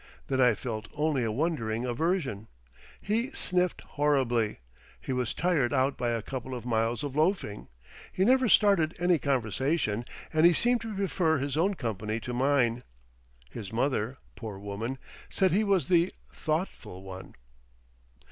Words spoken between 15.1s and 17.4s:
said he was the "thoughtful one."